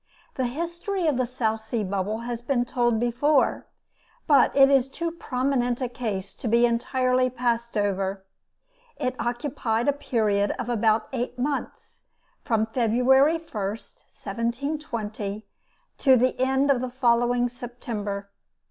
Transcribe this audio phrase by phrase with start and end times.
[0.33, 3.67] The history of the South Sea Bubble has been told, before,
[4.25, 8.25] but it is too prominent a case to be entirely passed over.
[8.97, 12.05] It occupied a period of about eight months,
[12.43, 15.45] from February 1, 1720,
[15.99, 18.31] to the end of the following September.